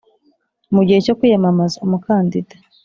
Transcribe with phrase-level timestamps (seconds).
[0.73, 2.55] Mu gihe cyo kwiyamamaza umukandida